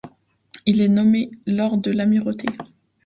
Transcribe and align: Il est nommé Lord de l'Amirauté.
Il 0.65 0.81
est 0.81 0.87
nommé 0.87 1.29
Lord 1.45 1.77
de 1.77 1.91
l'Amirauté. 1.91 2.47